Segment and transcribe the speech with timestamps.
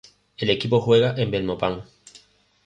[0.35, 1.83] El equipo juega en Belmopán.